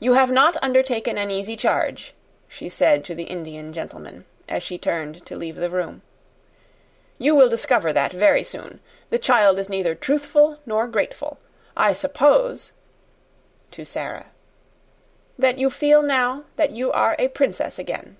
[0.00, 2.12] "You have not undertaken an easy charge,"
[2.48, 6.02] she said to the Indian gentleman, as she turned to leave the room;
[7.18, 8.80] "you will discover that very soon.
[9.10, 11.38] The child is neither truthful nor grateful.
[11.76, 12.72] I suppose"
[13.70, 14.26] to Sara
[15.38, 18.16] "that you feel now that you are a princess again."